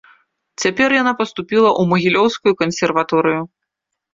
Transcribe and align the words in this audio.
Цяпер 0.63 0.89
яна 1.01 1.13
паступіла 1.19 1.69
ў 1.79 1.91
магілёўскую 1.91 2.53
кансерваторыю. 2.63 3.41